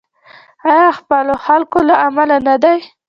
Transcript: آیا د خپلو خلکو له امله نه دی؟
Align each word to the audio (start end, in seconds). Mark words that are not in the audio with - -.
آیا 0.69 0.87
د 0.93 0.97
خپلو 0.99 1.33
خلکو 1.45 1.79
له 1.89 1.95
امله 2.07 2.37
نه 2.47 2.55
دی؟ 2.63 2.77